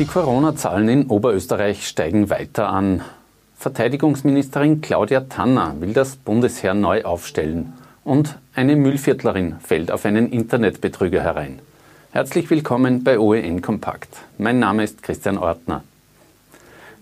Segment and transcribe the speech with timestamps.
[0.00, 3.02] Die Corona-Zahlen in Oberösterreich steigen weiter an.
[3.56, 11.22] Verteidigungsministerin Claudia Tanner will das Bundesheer neu aufstellen und eine Müllviertlerin fällt auf einen Internetbetrüger
[11.22, 11.60] herein.
[12.10, 14.08] Herzlich willkommen bei OEN Kompakt.
[14.36, 15.84] Mein Name ist Christian Ortner.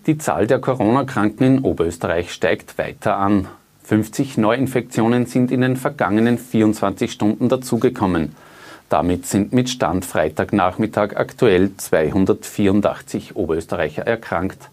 [0.05, 3.47] Die Zahl der Corona-Kranken in Oberösterreich steigt weiter an.
[3.85, 8.35] 50 Neuinfektionen sind in den vergangenen 24 Stunden dazugekommen.
[8.89, 14.69] Damit sind mit Stand Freitagnachmittag aktuell 284 Oberösterreicher erkrankt.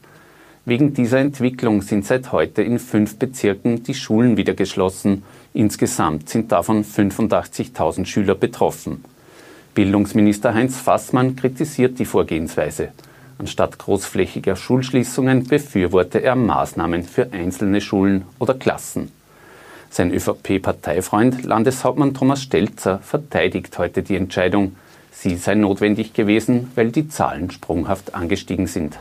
[0.66, 5.23] Wegen dieser Entwicklung sind seit heute in fünf Bezirken die Schulen wieder geschlossen.
[5.55, 9.05] Insgesamt sind davon 85.000 Schüler betroffen.
[9.75, 12.88] Bildungsminister Heinz Fassmann kritisiert die Vorgehensweise.
[13.38, 19.11] Anstatt großflächiger Schulschließungen befürworte er Maßnahmen für einzelne Schulen oder Klassen.
[19.93, 24.77] Sein ÖVP-Parteifreund Landeshauptmann Thomas Stelzer verteidigt heute die Entscheidung.
[25.11, 29.01] Sie sei notwendig gewesen, weil die Zahlen sprunghaft angestiegen sind.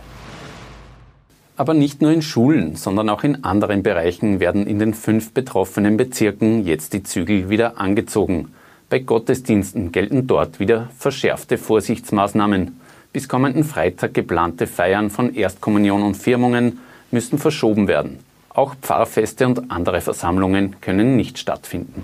[1.58, 5.96] Aber nicht nur in Schulen, sondern auch in anderen Bereichen werden in den fünf betroffenen
[5.96, 8.52] Bezirken jetzt die Zügel wieder angezogen.
[8.90, 12.80] Bei Gottesdiensten gelten dort wieder verschärfte Vorsichtsmaßnahmen.
[13.14, 16.80] Bis kommenden Freitag geplante Feiern von Erstkommunion und Firmungen
[17.12, 18.18] müssen verschoben werden.
[18.60, 22.04] Auch Pfarrfeste und andere Versammlungen können nicht stattfinden.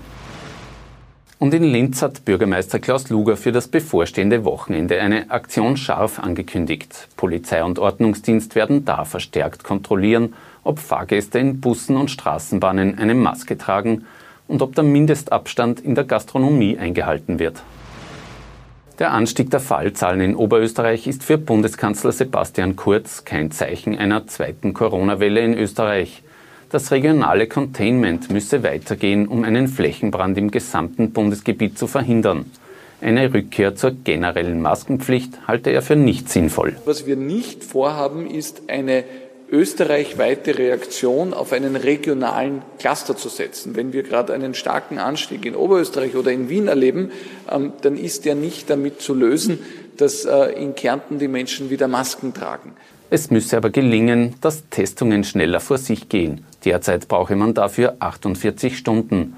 [1.38, 7.08] Und in Linz hat Bürgermeister Klaus Luger für das bevorstehende Wochenende eine Aktion scharf angekündigt.
[7.18, 10.32] Polizei und Ordnungsdienst werden da verstärkt kontrollieren,
[10.64, 14.06] ob Fahrgäste in Bussen und Straßenbahnen eine Maske tragen
[14.48, 17.62] und ob der Mindestabstand in der Gastronomie eingehalten wird.
[18.98, 24.72] Der Anstieg der Fallzahlen in Oberösterreich ist für Bundeskanzler Sebastian Kurz kein Zeichen einer zweiten
[24.72, 26.22] Corona-Welle in Österreich.
[26.70, 32.50] Das regionale Containment müsse weitergehen, um einen Flächenbrand im gesamten Bundesgebiet zu verhindern.
[33.00, 36.76] Eine Rückkehr zur generellen Maskenpflicht halte er für nicht sinnvoll.
[36.84, 39.04] Was wir nicht vorhaben, ist eine
[39.48, 43.76] österreichweite Reaktion auf einen regionalen Cluster zu setzen.
[43.76, 47.12] Wenn wir gerade einen starken Anstieg in Oberösterreich oder in Wien erleben,
[47.48, 49.60] ähm, dann ist der nicht damit zu lösen,
[49.96, 52.72] dass äh, in Kärnten die Menschen wieder Masken tragen.
[53.08, 56.44] Es müsse aber gelingen, dass Testungen schneller vor sich gehen.
[56.64, 59.36] Derzeit brauche man dafür 48 Stunden.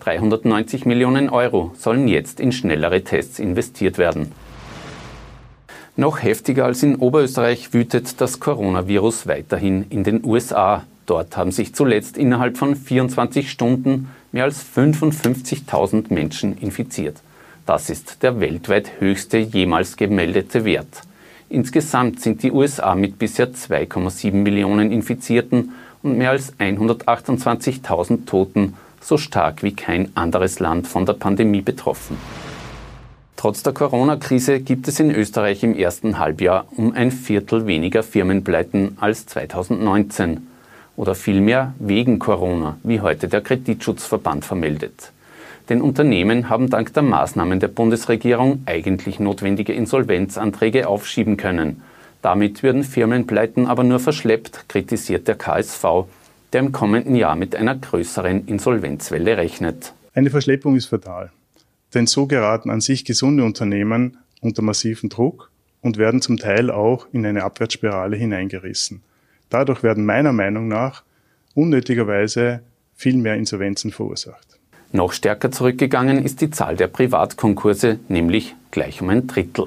[0.00, 4.32] 390 Millionen Euro sollen jetzt in schnellere Tests investiert werden.
[5.96, 10.84] Noch heftiger als in Oberösterreich wütet das Coronavirus weiterhin in den USA.
[11.04, 17.18] Dort haben sich zuletzt innerhalb von 24 Stunden mehr als 55.000 Menschen infiziert.
[17.66, 21.02] Das ist der weltweit höchste jemals gemeldete Wert.
[21.50, 29.18] Insgesamt sind die USA mit bisher 2,7 Millionen Infizierten und mehr als 128.000 Toten so
[29.18, 32.16] stark wie kein anderes Land von der Pandemie betroffen.
[33.34, 38.96] Trotz der Corona-Krise gibt es in Österreich im ersten Halbjahr um ein Viertel weniger Firmenpleiten
[39.00, 40.46] als 2019
[40.94, 45.10] oder vielmehr wegen Corona, wie heute der Kreditschutzverband vermeldet.
[45.70, 51.82] Denn Unternehmen haben dank der Maßnahmen der Bundesregierung eigentlich notwendige Insolvenzanträge aufschieben können.
[52.22, 55.84] Damit würden Firmenpleiten aber nur verschleppt, kritisiert der KSV,
[56.52, 59.94] der im kommenden Jahr mit einer größeren Insolvenzwelle rechnet.
[60.12, 61.30] Eine Verschleppung ist fatal,
[61.94, 65.52] denn so geraten an sich gesunde Unternehmen unter massiven Druck
[65.82, 69.02] und werden zum Teil auch in eine Abwärtsspirale hineingerissen.
[69.50, 71.04] Dadurch werden meiner Meinung nach
[71.54, 72.60] unnötigerweise
[72.96, 74.59] viel mehr Insolvenzen verursacht.
[74.92, 79.66] Noch stärker zurückgegangen ist die Zahl der Privatkonkurse, nämlich gleich um ein Drittel.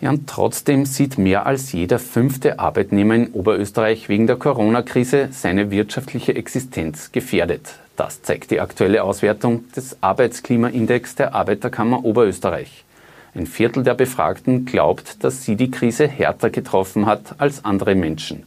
[0.00, 5.70] Ja, und trotzdem sieht mehr als jeder fünfte Arbeitnehmer in Oberösterreich wegen der Corona-Krise seine
[5.70, 7.78] wirtschaftliche Existenz gefährdet.
[7.96, 12.84] Das zeigt die aktuelle Auswertung des Arbeitsklimaindex der Arbeiterkammer Oberösterreich.
[13.34, 18.44] Ein Viertel der Befragten glaubt, dass sie die Krise härter getroffen hat als andere Menschen.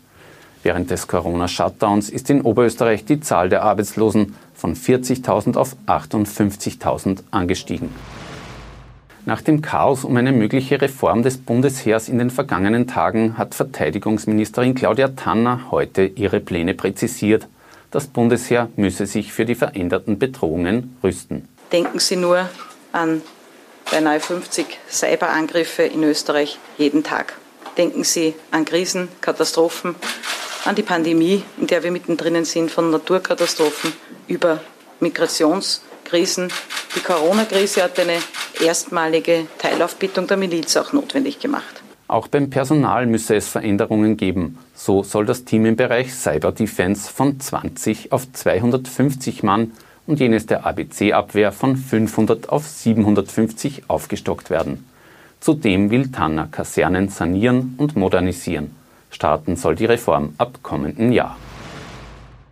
[0.62, 7.90] Während des Corona-Shutdowns ist in Oberösterreich die Zahl der Arbeitslosen von 40.000 auf 58.000 angestiegen.
[9.26, 14.76] Nach dem Chaos um eine mögliche Reform des Bundesheers in den vergangenen Tagen hat Verteidigungsministerin
[14.76, 17.48] Claudia Tanner heute ihre Pläne präzisiert.
[17.92, 21.48] Das Bundesheer müsse sich für die veränderten Bedrohungen rüsten.
[21.72, 22.50] Denken Sie nur
[22.92, 23.22] an
[23.92, 27.38] beinahe 50 Cyberangriffe in Österreich jeden Tag.
[27.78, 29.96] Denken Sie an Krisen, Katastrophen,
[30.66, 33.94] an die Pandemie, in der wir mittendrin sind, von Naturkatastrophen
[34.28, 34.60] über
[35.00, 36.52] Migrationskrisen.
[36.96, 38.18] Die Corona-Krise hat eine
[38.62, 41.82] erstmalige Teilaufbietung der Miliz auch notwendig gemacht.
[42.08, 44.58] Auch beim Personal müsse es Veränderungen geben.
[44.74, 49.74] So soll das Team im Bereich Cyber Defense von 20 auf 250 Mann
[50.08, 54.90] und jenes der ABC-Abwehr von 500 auf 750 aufgestockt werden.
[55.40, 58.76] Zudem will Tanner Kasernen sanieren und modernisieren.
[59.10, 61.38] Starten soll die Reform ab kommenden Jahr.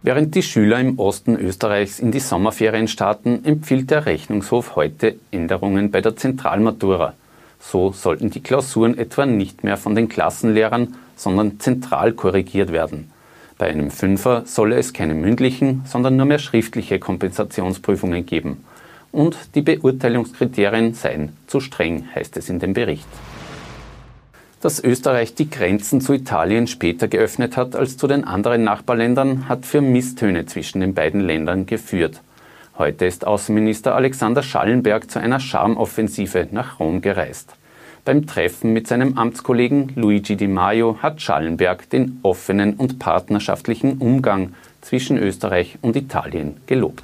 [0.03, 5.91] Während die Schüler im Osten Österreichs in die Sommerferien starten, empfiehlt der Rechnungshof heute Änderungen
[5.91, 7.13] bei der Zentralmatura.
[7.59, 13.11] So sollten die Klausuren etwa nicht mehr von den Klassenlehrern, sondern zentral korrigiert werden.
[13.57, 18.63] Bei einem Fünfer solle es keine mündlichen, sondern nur mehr schriftliche Kompensationsprüfungen geben.
[19.11, 23.07] Und die Beurteilungskriterien seien zu streng, heißt es in dem Bericht.
[24.59, 29.67] Dass Österreich die Grenzen zu Italien später geöffnet hat als zu den anderen Nachbarländern, hat
[29.67, 32.21] für Misstöne zwischen den beiden Ländern geführt.
[32.75, 37.53] Heute ist Außenminister Alexander Schallenberg zu einer Charmoffensive nach Rom gereist.
[38.03, 44.53] Beim Treffen mit seinem Amtskollegen Luigi Di Maio hat Schallenberg den offenen und partnerschaftlichen Umgang
[44.81, 47.03] zwischen Österreich und Italien gelobt.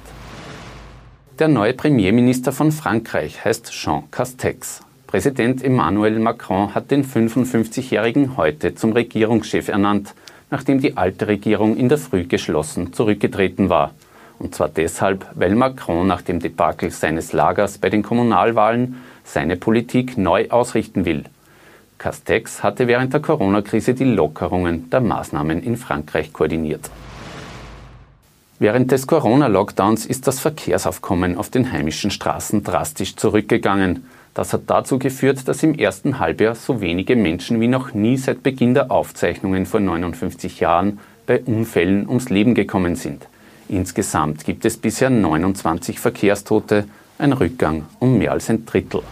[1.38, 4.82] Der neue Premierminister von Frankreich heißt Jean Castex.
[5.14, 10.12] Präsident Emmanuel Macron hat den 55-Jährigen heute zum Regierungschef ernannt,
[10.50, 13.92] nachdem die alte Regierung in der Früh geschlossen zurückgetreten war.
[14.40, 20.18] Und zwar deshalb, weil Macron nach dem Debakel seines Lagers bei den Kommunalwahlen seine Politik
[20.18, 21.22] neu ausrichten will.
[21.98, 26.90] Castex hatte während der Corona-Krise die Lockerungen der Maßnahmen in Frankreich koordiniert.
[28.58, 34.08] Während des Corona-Lockdowns ist das Verkehrsaufkommen auf den heimischen Straßen drastisch zurückgegangen.
[34.34, 38.42] Das hat dazu geführt, dass im ersten Halbjahr so wenige Menschen wie noch nie seit
[38.42, 43.28] Beginn der Aufzeichnungen vor 59 Jahren bei Unfällen ums Leben gekommen sind.
[43.68, 46.84] Insgesamt gibt es bisher 29 Verkehrstote,
[47.16, 49.02] ein Rückgang um mehr als ein Drittel.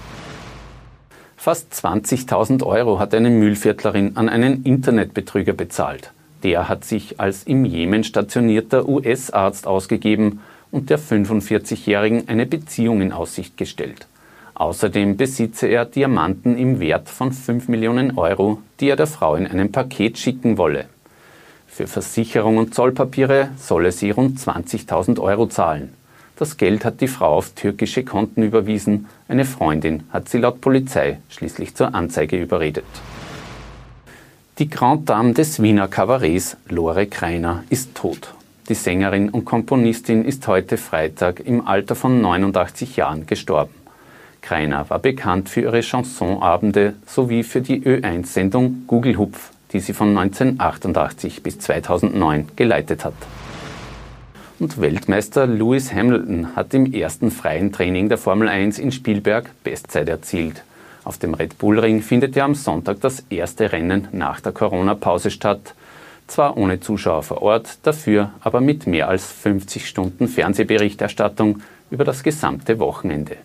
[1.37, 6.13] Fast 20.000 Euro hat eine Müllviertlerin an einen Internetbetrüger bezahlt.
[6.43, 10.41] Der hat sich als im Jemen stationierter US-Arzt ausgegeben
[10.73, 14.07] und der 45-Jährigen eine Beziehung in Aussicht gestellt.
[14.54, 19.46] Außerdem besitze er Diamanten im Wert von 5 Millionen Euro, die er der Frau in
[19.46, 20.87] einem Paket schicken wolle.
[21.66, 25.94] Für Versicherung und Zollpapiere solle sie rund 20.000 Euro zahlen.
[26.37, 29.06] Das Geld hat die Frau auf türkische Konten überwiesen.
[29.28, 32.84] Eine Freundin hat sie laut Polizei schließlich zur Anzeige überredet.
[34.58, 38.34] Die Grand Dame des Wiener Kabarets, Lore Kreiner, ist tot.
[38.69, 43.81] Die Sängerin und Komponistin ist heute Freitag im Alter von 89 Jahren gestorben.
[44.43, 50.17] Kreiner war bekannt für ihre Chansonabende sowie für die Ö1-Sendung Google Hupf, die sie von
[50.17, 53.15] 1988 bis 2009 geleitet hat.
[54.59, 60.09] Und Weltmeister Lewis Hamilton hat im ersten freien Training der Formel 1 in Spielberg Bestzeit
[60.09, 60.62] erzielt.
[61.05, 65.31] Auf dem Red Bull Ring findet ja am Sonntag das erste Rennen nach der Corona-Pause
[65.31, 65.75] statt.
[66.29, 71.61] Zwar ohne Zuschauer vor Ort, dafür aber mit mehr als 50 Stunden Fernsehberichterstattung
[71.91, 73.37] über das gesamte Wochenende.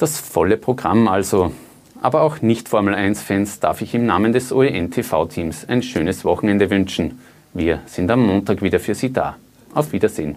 [0.00, 1.52] Das volle Programm also.
[2.00, 7.20] Aber auch Nicht-Formel 1-Fans darf ich im Namen des OEN-TV-Teams ein schönes Wochenende wünschen.
[7.52, 9.36] Wir sind am Montag wieder für Sie da.
[9.74, 10.36] Auf Wiedersehen.